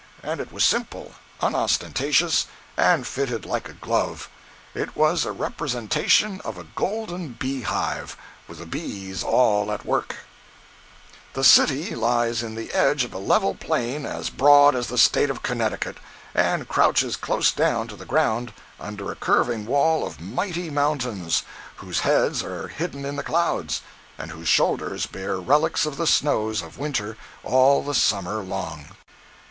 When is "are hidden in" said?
22.43-23.17